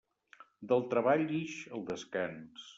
[0.71, 2.69] Del treball ix el descans.